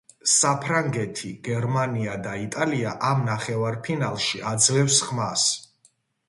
[0.35, 5.47] საფრანგეთი, გერმანია და იტალია ამ ნახევარფინალში აძლევს ხმას.